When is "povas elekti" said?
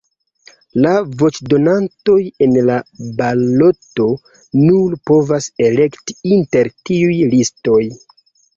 5.13-6.19